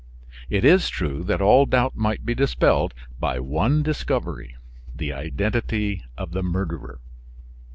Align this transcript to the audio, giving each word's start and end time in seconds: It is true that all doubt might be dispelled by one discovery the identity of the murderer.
It 0.49 0.65
is 0.65 0.89
true 0.89 1.23
that 1.25 1.43
all 1.43 1.67
doubt 1.67 1.95
might 1.95 2.25
be 2.25 2.33
dispelled 2.33 2.95
by 3.19 3.39
one 3.39 3.83
discovery 3.83 4.55
the 4.95 5.13
identity 5.13 6.01
of 6.17 6.31
the 6.31 6.41
murderer. 6.41 7.01